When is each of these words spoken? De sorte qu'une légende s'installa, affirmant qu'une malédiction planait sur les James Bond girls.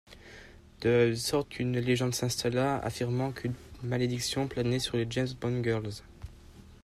De 0.81 1.13
sorte 1.15 1.49
qu'une 1.49 1.77
légende 1.77 2.15
s'installa, 2.15 2.79
affirmant 2.79 3.31
qu'une 3.31 3.53
malédiction 3.83 4.47
planait 4.47 4.79
sur 4.79 4.97
les 4.97 5.05
James 5.07 5.27
Bond 5.39 5.61
girls. 5.61 6.01